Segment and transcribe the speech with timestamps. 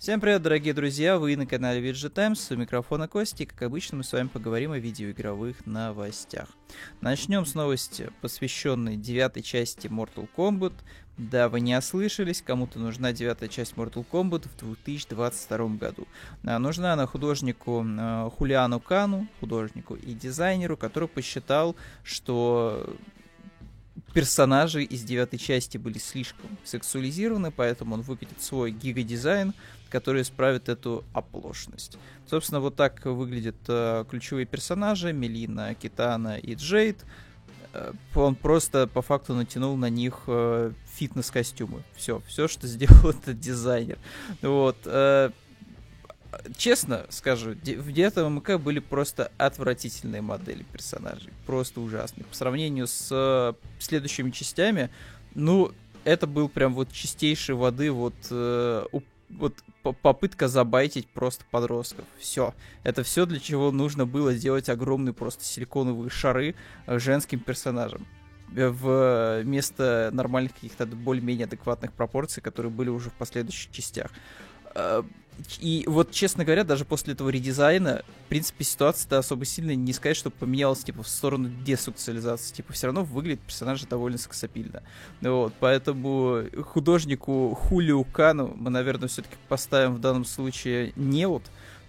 [0.00, 1.18] Всем привет, дорогие друзья!
[1.18, 4.78] Вы на канале VG Times, у микрофона Кости, как обычно, мы с вами поговорим о
[4.78, 6.48] видеоигровых новостях.
[7.02, 10.72] Начнем с новости, посвященной девятой части Mortal Kombat.
[11.18, 16.08] Да, вы не ослышались, кому-то нужна девятая часть Mortal Kombat в 2022 году.
[16.44, 22.96] Нужна она художнику э, Хулиану Кану, художнику и дизайнеру, который посчитал, что
[24.14, 29.54] персонажи из девятой части были слишком сексуализированы, поэтому он выкатит свой гига-дизайн,
[29.90, 31.98] который исправит эту оплошность.
[32.28, 37.04] Собственно, вот так выглядят э, ключевые персонажи Мелина, Китана и Джейд.
[37.72, 41.82] Э, он просто по факту натянул на них э, фитнес-костюмы.
[41.96, 43.98] Все, все, что сделал этот дизайнер.
[44.42, 44.76] Вот.
[44.84, 45.30] Э,
[46.56, 51.32] честно скажу, в 9 МК были просто отвратительные модели персонажей.
[51.46, 52.24] Просто ужасные.
[52.24, 54.90] По сравнению с э, следующими частями,
[55.34, 55.72] ну,
[56.04, 58.84] это был прям вот чистейшей воды вот, э,
[59.30, 59.54] вот
[60.02, 62.04] попытка забайтить просто подростков.
[62.18, 62.54] Все.
[62.82, 66.54] Это все, для чего нужно было сделать огромные просто силиконовые шары
[66.86, 68.06] э, женским персонажам
[68.52, 74.10] в вместо нормальных каких-то более-менее адекватных пропорций, которые были уже в последующих частях.
[75.60, 80.16] И вот, честно говоря, даже после этого редизайна, в принципе, ситуация-то особо сильно не сказать,
[80.16, 82.54] что поменялась, типа, в сторону десоциализации.
[82.54, 84.82] Типа, все равно выглядит персонаж довольно сексапильно.
[85.20, 91.42] Вот, поэтому художнику Хулиу Кану мы, наверное, все-таки поставим в данном случае неот,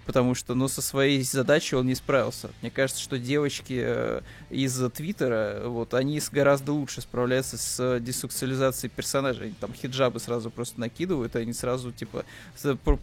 [0.06, 2.50] потому что, ну, со своей задачей он не справился.
[2.62, 9.48] Мне кажется, что девочки э, из Твиттера, вот, они гораздо лучше справляются с десексуализацией персонажей.
[9.48, 12.26] Они там хиджабы сразу просто накидывают, и они сразу, типа,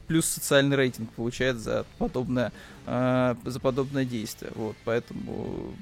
[0.07, 2.53] плюс социальный рейтинг получают за подобное,
[2.87, 4.53] э, за подобное действие.
[4.55, 5.75] Вот, поэтому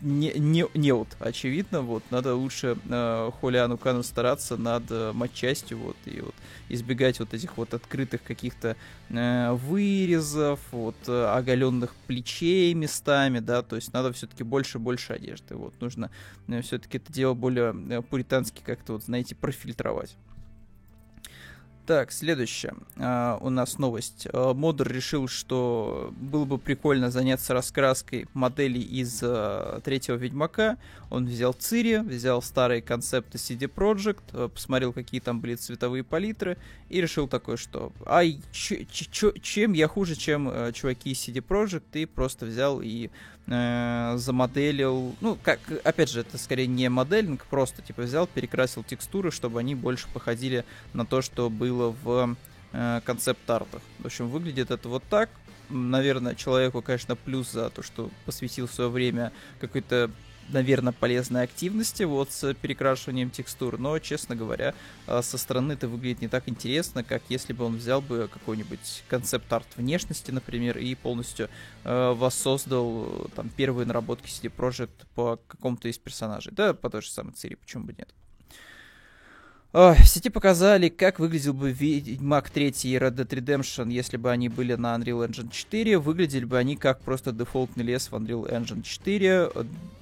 [0.00, 5.78] не, не, не вот, очевидно, вот, надо лучше э, Холиану Кану стараться над э, матчастью,
[5.78, 6.34] вот, и вот
[6.68, 8.76] избегать вот этих вот открытых каких-то
[9.08, 15.74] э, вырезов, вот, э, оголенных плечей местами, да, то есть надо все-таки больше-больше одежды, вот,
[15.80, 16.10] нужно
[16.46, 20.16] э, все-таки это дело более э, пуритански как-то, вот, знаете, профильтровать.
[21.88, 22.74] Так, следующее.
[22.96, 24.26] Uh, у нас новость.
[24.26, 30.76] Uh, Модер решил, что было бы прикольно заняться раскраской моделей из uh, третьего Ведьмака.
[31.08, 36.58] Он взял Цири, взял старые концепты CD Projekt, посмотрел, какие там были цветовые палитры,
[36.90, 42.44] и решил такое, что ай, чем я хуже, чем чуваки из CD Projekt, и просто
[42.44, 43.08] взял и
[43.46, 49.60] замоделил, ну, как, опять же, это скорее не моделинг, просто, типа, взял, перекрасил текстуры, чтобы
[49.60, 52.36] они больше походили на то, что было в
[52.72, 53.82] э, концепт-артах.
[53.98, 55.30] В общем, выглядит это вот так.
[55.70, 60.10] Наверное, человеку, конечно, плюс за то, что посвятил свое время какой-то
[60.48, 64.74] наверное, полезной активности вот с перекрашиванием текстур, но, честно говоря,
[65.06, 69.04] а, со стороны это выглядит не так интересно, как если бы он взял бы какой-нибудь
[69.08, 71.48] концепт-арт внешности, например, и полностью
[71.84, 76.52] э, воссоздал там первые наработки CD Projekt по какому-то из персонажей.
[76.52, 78.08] Да, по той же самой Цири, почему бы нет.
[79.78, 84.48] В сети показали, как выглядел бы Ведьмак 3 и Red Dead Redemption, если бы они
[84.48, 85.98] были на Unreal Engine 4.
[85.98, 89.52] Выглядели бы они как просто дефолтный лес в Unreal Engine 4.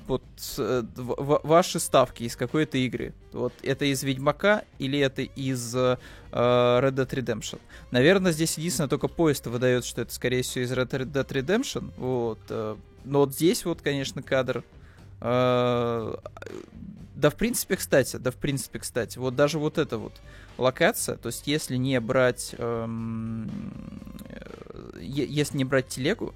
[0.07, 0.23] Вот
[0.57, 3.13] э, ваши ставки из какой-то игры.
[3.35, 5.99] Вот это из Ведьмака или это из э,
[6.33, 7.61] Red Dead Redemption?
[7.91, 11.93] Наверное, здесь единственное только поезд выдает, что это скорее всего из Red Dead Redemption.
[11.99, 12.39] Вот.
[12.49, 14.65] Э, но вот здесь вот, конечно, кадр
[15.21, 16.15] э,
[17.17, 20.13] да, в принципе, кстати, да, в принципе, кстати, вот даже вот эта вот
[20.59, 23.51] локация, то есть если не брать, эм,
[24.29, 26.35] э, если не брать телегу,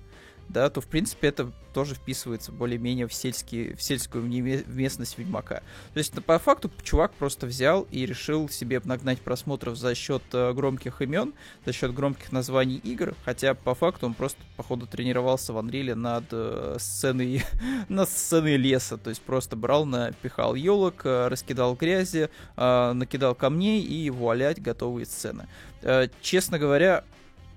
[0.50, 5.62] да, то, в принципе, это тоже вписывается более-менее в, сельский, в сельскую местность Ведьмака.
[5.94, 10.52] То есть, по факту, чувак просто взял и решил себе нагнать просмотров за счет э,
[10.52, 11.32] громких имен,
[11.64, 16.24] за счет громких названий игр, хотя, по факту, он просто, походу, тренировался в Анриле над
[16.32, 17.44] э, сценой,
[17.88, 23.82] над сценой леса, то есть просто брал, напихал елок, э, раскидал грязи, э, накидал камней
[23.82, 25.46] и вуалять готовые сцены.
[25.82, 27.04] Э, честно говоря,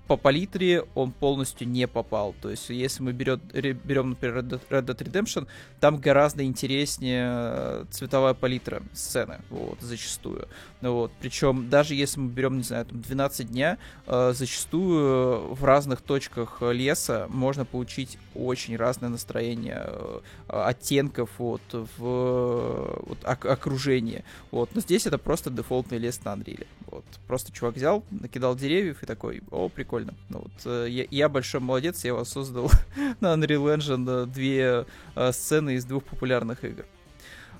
[0.06, 2.34] по палитре он полностью не попал.
[2.40, 3.40] То есть, если мы берем,
[3.84, 5.46] берем например, Red Dead Redemption,
[5.80, 10.48] там гораздо интереснее э, цветовая палитра сцены, вот, зачастую.
[10.82, 11.10] Вот.
[11.20, 16.58] Причем, даже если мы берем, не знаю, там 12 дня, э, зачастую в разных точках
[16.60, 24.22] леса можно получить очень разное настроение э, оттенков вот, в вот, окружении.
[24.50, 24.74] Вот.
[24.74, 26.66] Но здесь это просто дефолтный лес на Unreal.
[26.86, 27.04] Вот.
[27.26, 29.93] Просто чувак взял, накидал деревьев и такой, о, прикольно.
[30.00, 32.70] Ну, вот, э, я, я большой молодец, я воссоздал
[33.20, 36.84] на Unreal Engine две э, сцены из двух популярных игр.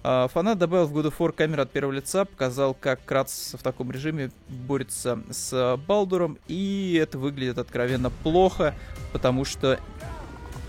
[0.07, 3.63] А, фанат добавил в God of War камеру от первого лица, показал, как Кратос в
[3.63, 8.75] таком режиме борется с Балдуром, и это выглядит откровенно плохо,
[9.13, 9.81] потому что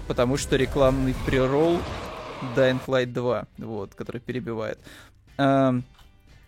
[0.07, 1.79] потому что рекламный прирол
[2.55, 4.79] Dying Light 2, вот, который перебивает.
[5.37, 5.75] А,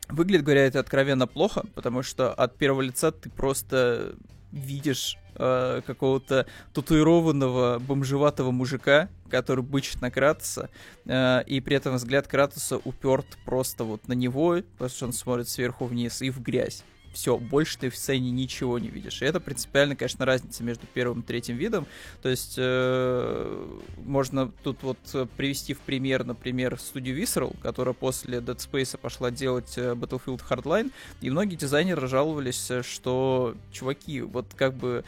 [0.10, 4.16] выглядит, говоря, это откровенно плохо, потому что от первого лица ты просто
[4.52, 10.70] видишь э, какого-то татуированного бомжеватого мужика, который бычит на Кратоса,
[11.06, 15.50] э, и при этом взгляд Кратоса уперт просто вот на него, потому что он смотрит
[15.50, 19.22] сверху вниз и в грязь все, больше ты в сцене ничего не видишь.
[19.22, 21.88] И это принципиально, конечно, разница между первым и третьим видом.
[22.22, 24.98] То есть э, можно тут вот
[25.36, 30.92] привести в пример, например, студию Visceral, которая после Dead Space пошла делать э, Battlefield Hardline,
[31.22, 35.04] и многие дизайнеры жаловались, что, чуваки, вот как бы Э,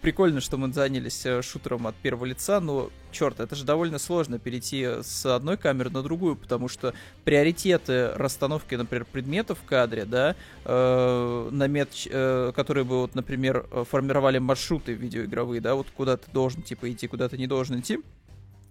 [0.00, 4.38] прикольно, что мы занялись э, шутером от первого лица, но, черт, это же довольно сложно
[4.38, 6.94] перейти с одной камеры на другую, потому что
[7.24, 14.38] приоритеты расстановки, например, предметов в кадре, да, э, намет, э, которые бы, вот, например, формировали
[14.38, 18.00] маршруты видеоигровые, да, вот куда ты должен, типа, идти, куда ты не должен идти,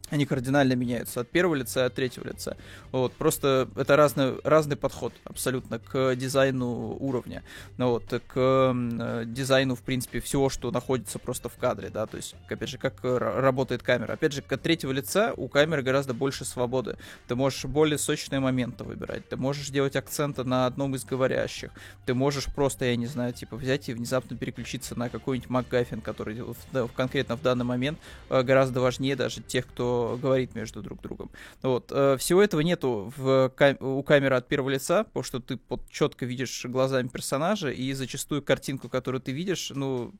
[0.09, 2.57] они кардинально меняются от первого лица и от третьего лица.
[2.91, 7.43] Вот, просто это разный, разный подход абсолютно к дизайну уровня.
[7.77, 12.17] Ну, вот, к э, дизайну, в принципе, всего, что находится просто в кадре, да, то
[12.17, 14.13] есть, опять же, как работает камера.
[14.13, 16.97] Опять же, от третьего лица у камеры гораздо больше свободы.
[17.27, 21.71] Ты можешь более сочные моменты выбирать, ты можешь делать акценты на одном из говорящих,
[22.05, 26.41] ты можешь просто, я не знаю, типа, взять и внезапно переключиться на какой-нибудь МакГаффин, который
[26.41, 27.99] в, в, конкретно в данный момент
[28.29, 31.29] э, гораздо важнее даже тех, кто говорит между друг другом.
[31.61, 31.91] Вот.
[31.91, 35.81] Э, всего этого нету в кам- у камеры от первого лица, потому что ты вот
[35.89, 40.13] четко видишь глазами персонажа, и зачастую картинку, которую ты видишь, ну,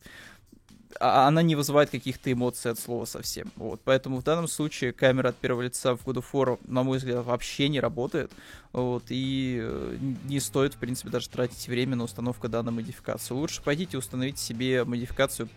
[1.00, 3.52] а, она не вызывает каких-то эмоций от слова совсем.
[3.56, 3.82] Вот.
[3.84, 7.26] Поэтому в данном случае камера от первого лица в God of War, на мой взгляд,
[7.26, 8.32] вообще не работает.
[8.76, 13.34] Вот, и э, не стоит, в принципе, даже тратить время на установку данной модификации.
[13.34, 15.48] Лучше пойдите установите себе модификацию,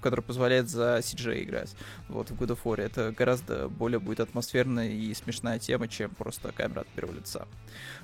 [0.00, 1.76] которая позволяет за CJ играть.
[2.08, 2.80] Вот, в God of War.
[2.80, 7.46] Это гораздо более будет атмосферная и смешная тема, чем просто камера от первого лица.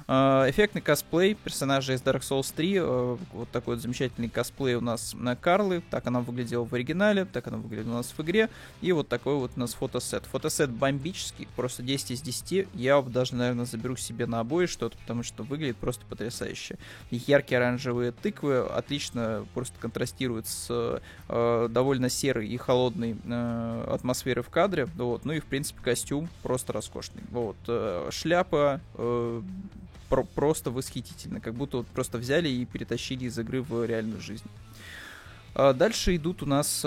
[0.06, 2.76] А, эффектный косплей персонажа из Dark Souls 3.
[2.76, 5.82] Э, вот такой вот замечательный косплей у нас на Карлы.
[5.90, 8.48] Так она выглядела в оригинале, так она выглядит у нас в игре.
[8.82, 10.26] И вот такой вот у нас фотосет.
[10.26, 12.68] Фотосет бомбический, просто 10 из 10.
[12.74, 16.76] Я даже, наверное, заберу себе на обои что-то, потому что выглядит просто потрясающе.
[17.10, 24.50] Яркие оранжевые тыквы отлично просто контрастируют с э, довольно серой и холодной э, атмосферой в
[24.50, 24.86] кадре.
[24.96, 25.24] Вот.
[25.24, 27.22] Ну и, в принципе, костюм просто роскошный.
[27.30, 27.56] Вот.
[27.68, 29.42] Э, шляпа э,
[30.08, 34.44] про просто восхитительно, как будто вот просто взяли и перетащили из игры в реальную жизнь.
[35.54, 36.84] А дальше идут у нас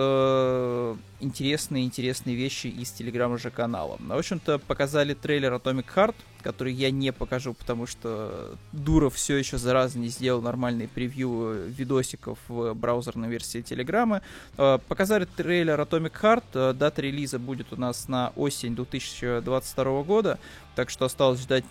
[1.19, 3.97] интересные-интересные э, вещи из телеграма же канала.
[3.99, 9.57] В общем-то, показали трейлер Atomic Heart, который я не покажу, потому что Дуров все еще
[9.57, 14.21] зараза не сделал нормальный превью видосиков в браузерной версии Телеграма.
[14.57, 20.39] Э, показали трейлер Atomic Heart, э, дата релиза будет у нас на осень 2022 года,
[20.75, 21.65] так что осталось ждать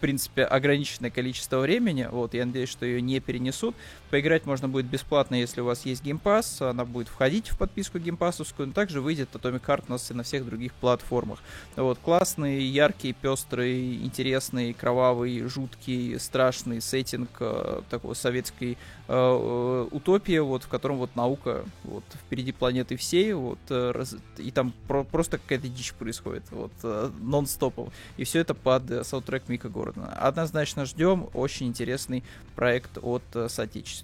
[0.00, 2.08] принципе, ограниченное количество времени.
[2.10, 3.76] Вот, я надеюсь, что ее не перенесут.
[4.10, 6.68] Поиграть можно будет бесплатно, если у вас есть Game Pass.
[6.68, 10.14] Она будет входить в подписку Game Pass, но также выйдет Atomic Heart у нас и
[10.14, 11.38] на всех других платформах.
[11.76, 18.76] Вот, классный, яркий, пестрый, интересный, кровавый, жуткий, страшный сеттинг э, такой советской э,
[19.08, 24.50] э, утопии, вот, в котором вот наука вот, впереди планеты всей, вот, э, раз, и
[24.50, 27.92] там про, просто какая-то дичь происходит, вот, э, нон-стопом.
[28.16, 30.12] И все это под э, саундтрек Мика Гордона.
[30.14, 32.24] Однозначно ждем, очень интересный
[32.56, 33.99] проект от э, соотечественников.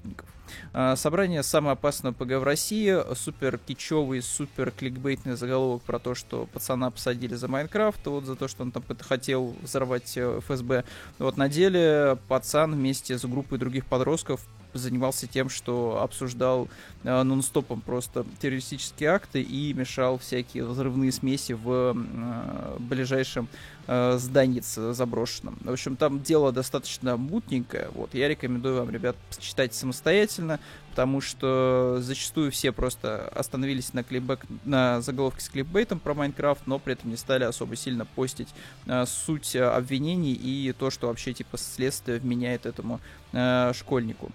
[0.72, 6.46] А, собрание «Самое опасное ПГ в России», супер кичевый, супер кликбейтный заголовок про то, что
[6.52, 10.84] пацана посадили за Майнкрафт, вот за то, что он там хотел взорвать э, ФСБ.
[11.18, 14.46] Вот на деле пацан вместе с группой других подростков
[14.78, 16.68] занимался тем, что обсуждал
[17.04, 23.48] э, нон-стопом просто террористические акты и мешал всякие взрывные смеси в э, ближайшем
[23.86, 25.58] э, зданице заброшенном.
[25.62, 27.88] В общем, там дело достаточно мутненькое.
[27.94, 34.46] Вот, я рекомендую вам, ребят, читать самостоятельно, потому что зачастую все просто остановились на, клипбэк,
[34.64, 38.48] на заголовке с клипбейтом про Майнкрафт, но при этом не стали особо сильно постить
[38.86, 43.00] э, суть обвинений и то, что вообще типа следствие вменяет этому
[43.32, 44.32] э, школьнику.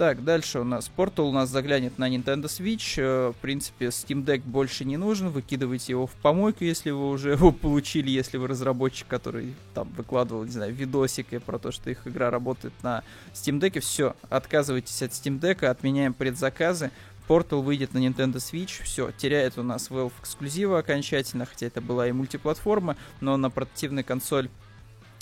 [0.00, 2.94] Так, дальше у нас Portal у нас заглянет на Nintendo Switch.
[2.96, 5.28] Э, в принципе, Steam Deck больше не нужен.
[5.28, 10.44] Выкидывайте его в помойку, если вы уже его получили, если вы разработчик, который там выкладывал,
[10.44, 13.04] не знаю, видосики про то, что их игра работает на
[13.34, 13.78] Steam Deck.
[13.80, 16.92] Все, отказывайтесь от Steam Deck, отменяем предзаказы.
[17.28, 22.08] Portal выйдет на Nintendo Switch, все, теряет у нас Valve эксклюзива окончательно, хотя это была
[22.08, 24.48] и мультиплатформа, но на портативной консоль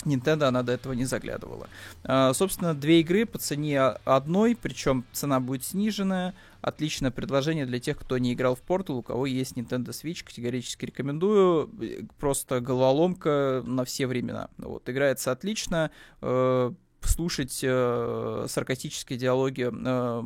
[0.05, 1.67] Nintendo она до этого не заглядывала.
[2.03, 6.33] А, собственно, две игры по цене одной, причем цена будет сниженная.
[6.61, 10.85] Отличное предложение для тех, кто не играл в Portal, у кого есть Nintendo Switch, категорически
[10.85, 11.69] рекомендую.
[12.17, 14.49] Просто головоломка на все времена.
[14.57, 15.91] Вот, играется отлично.
[16.21, 16.71] Э,
[17.07, 20.21] слушать э, саркастические диалоги э,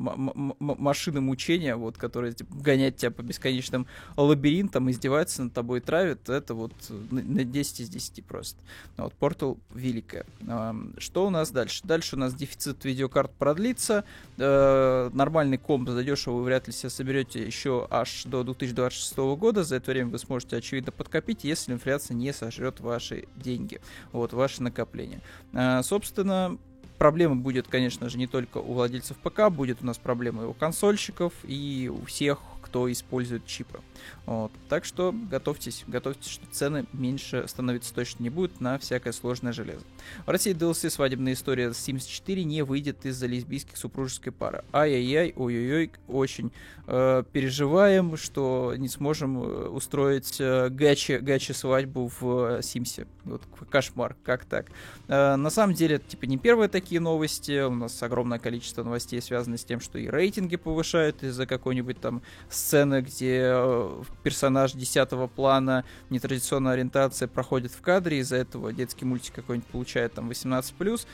[0.59, 3.87] машины мучения, вот, которые типа, гонять тебя по бесконечным
[4.17, 8.59] лабиринтам, издеваются над тобой, травят, это вот на, на 10 из 10 просто.
[8.97, 10.25] Вот, Portal великая.
[10.47, 11.81] Э, что у нас дальше?
[11.83, 14.03] Дальше у нас дефицит видеокарт продлится,
[14.37, 19.75] э, нормальный комп задешево вы вряд ли себе соберете еще аж до 2026 года, за
[19.75, 23.79] это время вы сможете, очевидно, подкопить, если инфляция не сожрет ваши деньги,
[24.11, 25.21] вот, ваши накопления.
[25.53, 26.57] Э, собственно,
[27.03, 30.53] проблема будет, конечно же, не только у владельцев ПК, будет у нас проблема и у
[30.53, 32.39] консольщиков, и у всех,
[32.73, 33.81] кто использует чипы.
[34.25, 34.51] Вот.
[34.67, 39.85] Так что готовьтесь, готовьтесь, что цены меньше становиться точно не будут на всякое сложное железо.
[40.25, 44.63] В России DLC «Свадебная история» Sims 4 не выйдет из-за лесбийских супружеской пары.
[44.73, 46.51] Ай-яй-яй, ой-ой-ой, очень
[46.87, 53.05] э, переживаем, что не сможем э, устроить э, гачи, гачи свадьбу в э, Симсе.
[53.23, 54.71] Вот кошмар, как так?
[55.07, 57.61] Э, на самом деле, это типа не первые такие новости.
[57.61, 62.23] У нас огромное количество новостей связано с тем, что и рейтинги повышают из-за какой-нибудь там
[62.63, 69.35] сцены, где э, персонаж десятого плана, нетрадиционная ориентация проходит в кадре, из-за этого детский мультик
[69.35, 71.05] какой-нибудь получает там 18+,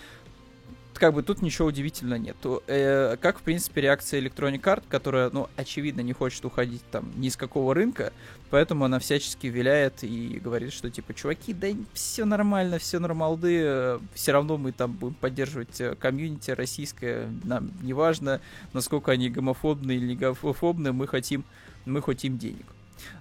[0.94, 2.36] как бы тут ничего удивительного нет.
[2.68, 7.30] Э, как, в принципе, реакция Electronic Art, которая, ну, очевидно, не хочет уходить там ни
[7.30, 8.12] с какого рынка,
[8.50, 14.00] поэтому она всячески виляет и говорит, что, типа, чуваки, да все нормально, все нормалды, э,
[14.14, 18.42] все равно мы там будем поддерживать э, комьюнити российское, нам неважно,
[18.74, 21.46] насколько они гомофобные или не гомофобные, мы хотим,
[21.86, 22.66] мы хотим денег.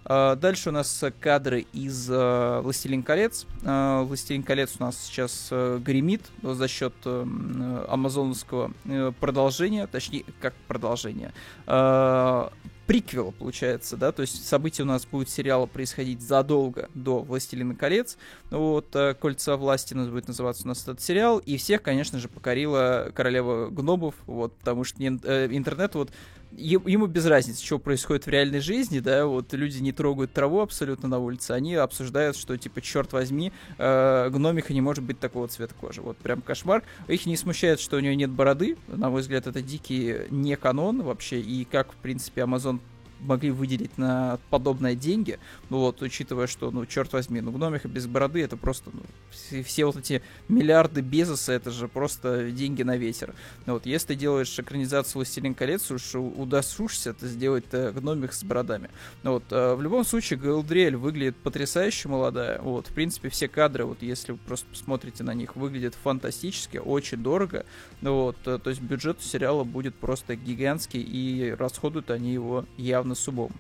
[0.05, 3.47] А, дальше у нас кадры из uh, «Властелин колец».
[3.63, 8.73] Uh, «Властелин колец» у нас сейчас uh, гремит за счет uh, амазоновского
[9.21, 11.33] продолжения, точнее, как продолжение,
[11.67, 12.53] uh,
[12.87, 18.17] приквела, получается, да, то есть события у нас будут сериала происходить задолго до «Властелина колец»,
[18.51, 22.29] вот, «Кольца власти» у нас будет называться у нас этот сериал, и всех, конечно же,
[22.29, 26.11] покорила королева гномов, вот, потому что интернет вот
[26.53, 31.09] ему без разницы, что происходит в реальной жизни, да, вот люди не трогают траву абсолютно
[31.09, 35.75] на улице, они обсуждают, что, типа, черт возьми, э, гномиха не может быть такого цвета
[35.81, 36.83] кожи, вот прям кошмар.
[37.07, 41.03] Их не смущает, что у нее нет бороды, на мой взгляд, это дикий не канон
[41.03, 42.81] вообще, и как, в принципе, Amazon
[43.21, 45.39] могли выделить на подобное деньги,
[45.71, 49.63] ну вот, учитывая, что, ну, черт возьми, ну, гномиха без бороды, это просто, ну, все,
[49.63, 53.35] все вот эти миллиарды Безоса, это же просто деньги на ветер.
[53.67, 58.45] Ну, вот, если ты делаешь экранизацию «Властелин колец», уж удосрушься ты сделать э, гномих с
[58.45, 58.91] бородами.
[59.23, 63.85] Ну, вот, э, в любом случае, Галдриэль выглядит потрясающе молодая, вот, в принципе, все кадры,
[63.85, 67.67] вот, если вы просто посмотрите на них, выглядят фантастически, очень дорого,
[68.01, 73.08] ну, вот, э, то есть бюджет сериала будет просто гигантский, и расходуют они его явно
[73.09, 73.53] на субом.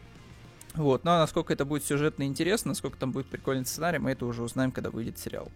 [0.75, 4.43] Вот, а насколько это будет сюжетно интересно, насколько там будет прикольный сценарий, мы это уже
[4.43, 5.50] узнаем, когда выйдет сериал.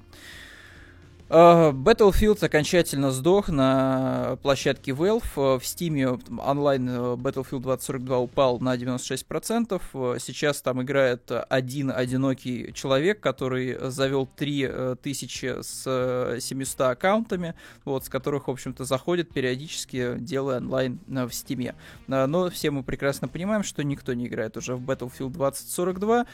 [1.33, 5.25] Uh, Battlefield окончательно сдох на площадке Valve.
[5.35, 10.19] Uh, в Steam онлайн uh, Battlefield 2042 упал на 96%.
[10.19, 17.55] Сейчас там играет один одинокий человек, который завел 3000 с 700 аккаунтами,
[17.87, 21.75] вот, с которых, в общем-то, заходит периодически, делая онлайн в Steam.
[22.09, 26.27] Но все мы прекрасно понимаем, что никто не играет уже в Battlefield 2042.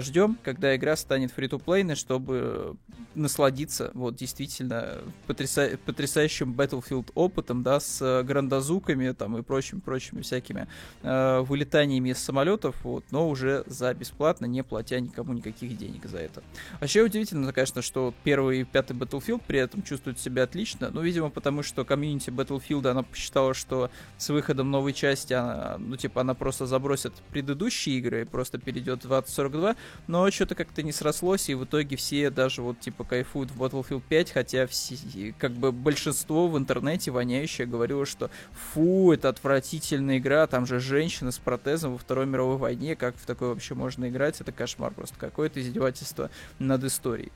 [0.00, 2.76] Ждем, когда игра станет фри-то-плейной, чтобы
[3.16, 5.78] насладиться вот действительно потряса...
[5.84, 10.68] потрясающим Battlefield опытом, да, с э, грандозуками там и прочими, прочими всякими
[11.02, 16.18] э, вылетаниями из самолетов, вот, но уже за бесплатно, не платя никому никаких денег за
[16.18, 16.42] это.
[16.80, 21.30] Вообще удивительно, конечно, что первый и пятый Battlefield при этом чувствуют себя отлично, ну, видимо,
[21.30, 26.34] потому что комьюнити Battlefield, она посчитала, что с выходом новой части, она, ну, типа, она
[26.34, 31.54] просто забросит предыдущие игры и просто перейдет в 2042, но что-то как-то не срослось, и
[31.54, 34.96] в итоге все даже вот, типа, кайфуют в Battlefield 5, 5, хотя все,
[35.38, 38.30] как бы большинство в интернете воняющее говорило, что
[38.72, 43.26] фу, это отвратительная игра, там же женщина с протезом во Второй мировой войне, как в
[43.26, 47.30] такое вообще можно играть, это кошмар просто, какое-то издевательство над историей.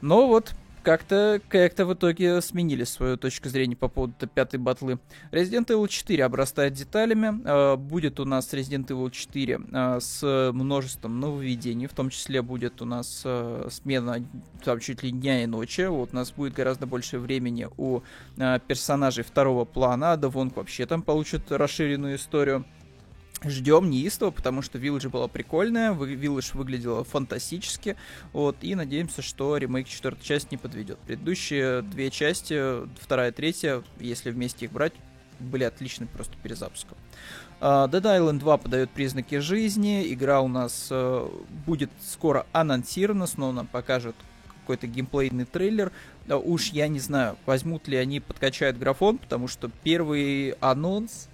[0.00, 4.98] Но вот как-то как в итоге сменили свою точку зрения по поводу пятой батлы.
[5.30, 7.40] Resident Evil 4 обрастает деталями.
[7.44, 11.86] Э, будет у нас Resident Evil 4 э, с множеством нововведений.
[11.86, 14.24] В том числе будет у нас э, смена
[14.64, 15.82] там, чуть ли дня и ночи.
[15.82, 18.00] Вот у нас будет гораздо больше времени у
[18.36, 20.12] персонажей второго плана.
[20.12, 22.64] А Девонг вообще там получит расширенную историю.
[23.44, 27.96] Ждем неистово, потому что Village была прикольная, Village выглядела фантастически,
[28.32, 30.98] вот, и надеемся, что ремейк четвертой части не подведет.
[31.00, 34.92] Предыдущие две части, вторая и третья, если вместе их брать,
[35.40, 36.96] были отличны просто перезапуском.
[37.60, 43.52] Uh, Dead Island 2 подает признаки жизни, игра у нас uh, будет скоро анонсирована, снова
[43.52, 44.14] нам покажет
[44.60, 45.92] какой-то геймплейный трейлер.
[46.28, 51.28] Уж я не знаю, возьмут ли они, подкачают графон, потому что первый анонс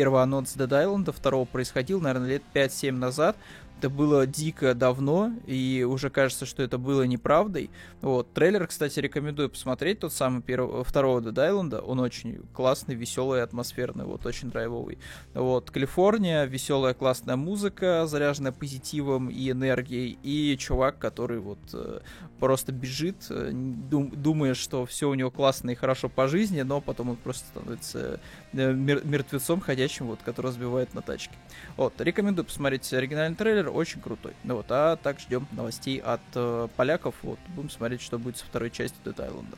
[0.00, 3.36] первый анонс Dead Island второго происходил, наверное, лет 5-7 назад.
[3.80, 7.70] Это было дико давно, и уже кажется, что это было неправдой.
[8.02, 8.30] Вот.
[8.34, 11.80] Трейлер, кстати, рекомендую посмотреть, тот самый первого, второго Dead Island.
[11.80, 14.98] Он очень классный, веселый, атмосферный, вот, очень драйвовый.
[15.32, 15.70] Вот.
[15.70, 22.00] Калифорния, веселая, классная музыка, заряженная позитивом и энергией, и чувак, который вот э,
[22.38, 26.82] просто бежит, э, дум, думая, что все у него классно и хорошо по жизни, но
[26.82, 28.20] потом он просто становится
[28.52, 31.32] э, мертвецом ходячим, вот, который сбивает на тачке.
[31.78, 31.98] Вот.
[31.98, 34.32] Рекомендую посмотреть оригинальный трейлер очень крутой.
[34.44, 37.14] Ну вот, а так ждем новостей от э, поляков.
[37.22, 39.56] Вот, будем смотреть, что будет со второй частью Dead Island.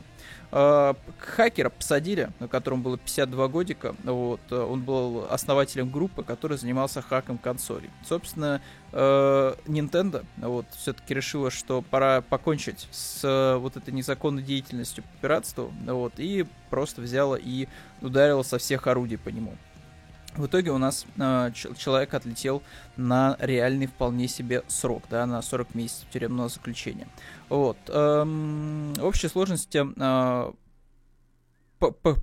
[0.51, 3.95] Э, хакера посадили, на котором было 52 годика.
[4.03, 7.89] Вот, э, он был основателем группы, который занимался хаком консолей.
[8.07, 15.03] Собственно, э, Nintendo вот, все-таки решила, что пора покончить с э, вот этой незаконной деятельностью
[15.03, 15.73] по пиратству.
[15.85, 17.67] Вот, и просто взяла и
[18.01, 19.55] ударила со всех орудий по нему.
[20.35, 22.63] В итоге у нас э, человек отлетел
[22.97, 27.07] на реальный вполне себе срок, да, на 40 месяцев тюремного заключения.
[27.49, 27.77] Вот.
[27.89, 30.51] Эм, в общей сложности э,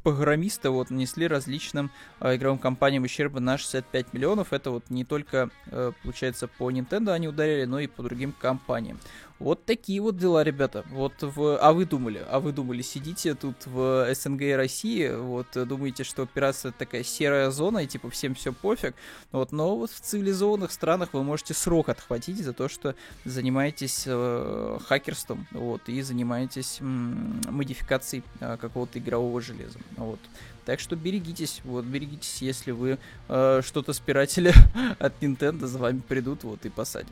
[0.02, 1.90] программисты вот нанесли различным
[2.20, 4.52] э, игровым компаниям ущерба на 65 миллионов.
[4.52, 8.98] Это вот не только, э, получается, по Nintendo они ударили, но и по другим компаниям.
[9.40, 10.84] Вот такие вот дела, ребята.
[10.90, 11.56] Вот в...
[11.56, 12.22] А вы думали?
[12.28, 17.50] А вы думали, сидите тут в СНГ и России, вот думаете, что операция такая серая
[17.50, 18.94] зона, и типа всем все пофиг.
[19.32, 22.94] Вот, но вот в цивилизованных странах вы можете срок отхватить за то, что
[23.24, 29.78] занимаетесь э, хакерством, вот, и занимаетесь м- модификацией э, какого-то игрового железа.
[29.96, 30.20] Вот.
[30.66, 34.52] Так что берегитесь, вот, берегитесь, если вы э, что-то спиратели
[34.98, 37.08] от Nintendo за вами придут, вот, и посадят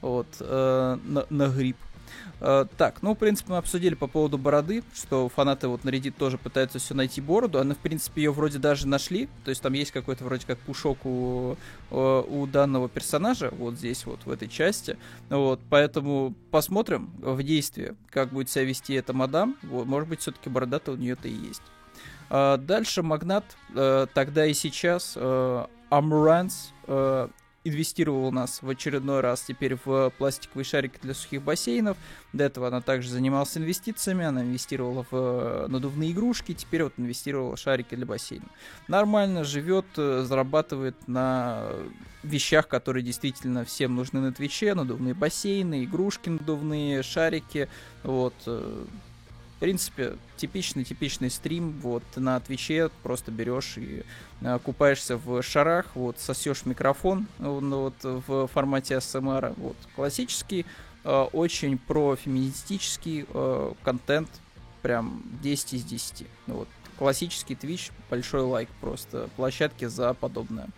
[0.00, 1.76] вот, э, на, на грипп.
[2.40, 6.14] Uh, так, ну, в принципе, мы обсудили по поводу бороды, что фанаты вот на Reddit
[6.16, 7.58] тоже пытаются все найти бороду.
[7.58, 9.28] Они, в принципе, ее вроде даже нашли.
[9.44, 11.56] То есть там есть какой-то вроде как пушок у,
[11.90, 14.96] у данного персонажа, вот здесь вот, в этой части.
[15.28, 19.56] Вот, поэтому посмотрим в действии, как будет себя вести эта мадам.
[19.64, 21.62] Вот, может быть, все-таки борода-то у нее-то и есть.
[22.30, 25.16] Uh, дальше Магнат, uh, тогда и сейчас,
[25.90, 26.72] Амранс,
[27.64, 31.96] инвестировала нас в очередной раз теперь в пластиковые шарики для сухих бассейнов.
[32.32, 37.56] До этого она также занималась инвестициями, она инвестировала в э, надувные игрушки, теперь вот инвестировала
[37.56, 38.46] в шарики для бассейна.
[38.86, 41.68] Нормально живет, э, зарабатывает на
[42.22, 47.68] вещах, которые действительно всем нужны на Твиче, надувные бассейны, игрушки надувные, шарики,
[48.02, 48.84] вот, э,
[49.58, 54.04] в принципе, типичный-типичный стрим, вот, на Твиче просто берешь и
[54.40, 60.64] э, купаешься в шарах, вот, сосешь микрофон, ну, вот, в формате СМР, вот, классический,
[61.02, 64.28] э, очень профеминистический э, контент,
[64.82, 70.68] прям 10 из 10, вот, классический Twitch, большой лайк просто площадке за подобное.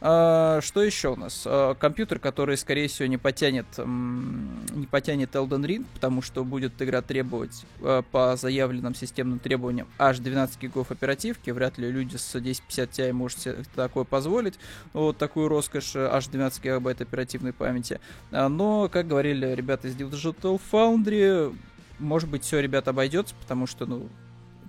[0.00, 1.42] А, что еще у нас?
[1.46, 7.02] А, компьютер, который, скорее всего, не потянет, не потянет Elden Ring, потому что будет игра
[7.02, 11.50] требовать а, по заявленным системным требованиям аж 12 гигов оперативки.
[11.50, 14.54] Вряд ли люди с 1050 Ti может себе такое позволить.
[14.92, 18.00] Вот такую роскошь, аж 12 гигабайт оперативной памяти.
[18.30, 21.54] Но, как говорили ребята из Digital Foundry,
[21.98, 24.08] может быть, все, ребят, обойдется, потому что, ну,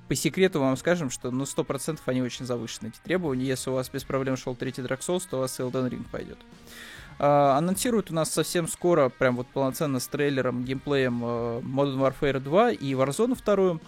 [0.09, 3.45] по секрету вам скажем, что ну 100% они очень завышены, эти требования.
[3.45, 6.39] Если у вас без проблем шел третий Dark Souls, то у вас Elden Ring пойдет.
[7.19, 12.39] Uh, анонсируют у нас совсем скоро, прям вот полноценно с трейлером, геймплеем uh, Modern Warfare
[12.39, 13.79] 2 и Warzone 2.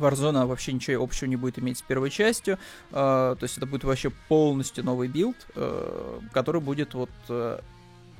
[0.00, 2.58] Warzone вообще ничего общего не будет иметь с первой частью,
[2.92, 7.62] э, то есть это будет вообще полностью новый build, э, который будет вот э,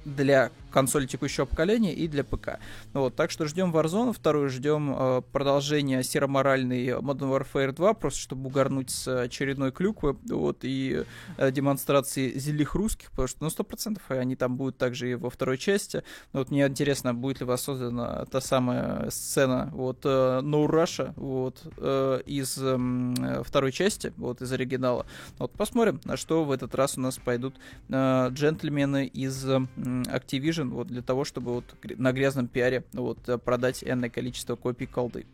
[0.05, 2.59] для консоли текущего поколения и для ПК.
[2.93, 8.47] Вот, так что ждем Warzone, вторую ждем э, продолжения сероморальной Modern Warfare 2, просто чтобы
[8.47, 11.05] угарнуть с очередной клюквы, вот, и
[11.37, 15.31] э, демонстрации злых русских, потому что, ну, сто процентов они там будут также и во
[15.31, 16.03] второй части.
[16.33, 22.21] Вот, мне интересно, будет ли воссоздана та самая сцена, вот, э, No Russian, вот, э,
[22.27, 25.07] из э, второй части, вот, из оригинала.
[25.39, 27.57] Вот, посмотрим, на что в этот раз у нас пойдут
[27.89, 31.64] э, джентльмены из э, Activision, вот для того, чтобы вот
[31.96, 35.27] на грязном пиаре вот продать энное количество копий колды.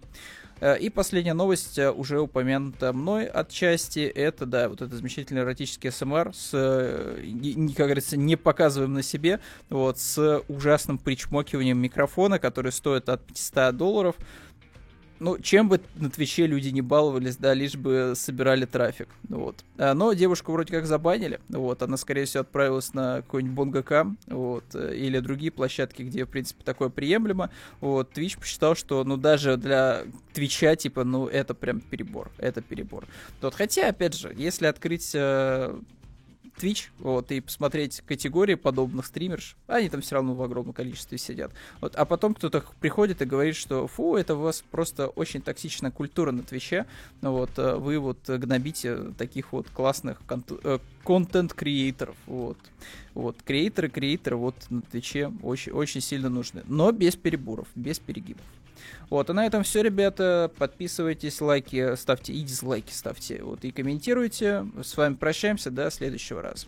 [0.60, 5.90] Э, и последняя новость, э, уже упомянута мной отчасти, это, да, вот это замечательный эротический
[5.90, 6.50] СМР с,
[7.76, 13.76] как говорится, не показываем на себе, вот, с ужасным причмокиванием микрофона, который стоит от 500
[13.76, 14.16] долларов
[15.20, 19.64] ну, чем бы на Твиче люди не баловались, да, лишь бы собирали трафик, вот.
[19.76, 24.64] А, но девушку вроде как забанили, вот, она, скорее всего, отправилась на какой-нибудь BongaCams, вот,
[24.74, 27.50] э, или другие площадки, где, в принципе, такое приемлемо,
[27.80, 33.04] вот, Twitch посчитал, что, ну, даже для Твича, типа, ну, это прям перебор, это перебор.
[33.40, 35.78] Вот, хотя, опять же, если открыть э,
[36.58, 41.52] Twitch, вот, и посмотреть категории подобных стримерш, они там все равно в огромном количестве сидят.
[41.80, 45.90] Вот, а потом кто-то приходит и говорит, что фу, это у вас просто очень токсичная
[45.90, 46.86] культура на Твиче,
[47.22, 50.20] вот, э, вы вот гнобите таких вот классных
[50.64, 52.58] э, контент-креаторов, вот.
[53.14, 58.44] Вот, креаторы, креаторы вот на Твиче очень, очень сильно нужны, но без переборов, без перегибов.
[59.08, 60.52] Вот, а на этом все, ребята.
[60.58, 63.42] Подписывайтесь, лайки ставьте и дизлайки ставьте.
[63.42, 64.66] Вот, и комментируйте.
[64.82, 65.70] С вами прощаемся.
[65.70, 66.66] До следующего раза.